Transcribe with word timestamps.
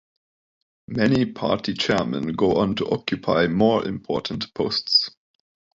Many 0.87 1.27
party 1.27 1.75
chairmen 1.75 2.29
go 2.33 2.55
on 2.55 2.75
to 2.77 2.89
occupy 2.89 3.45
more 3.45 3.85
important 3.87 4.51
posts. 4.55 5.11